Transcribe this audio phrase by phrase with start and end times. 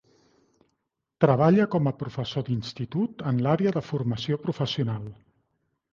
[1.25, 5.07] Treballa com a professor d'Institut en l'àrea de formació professional.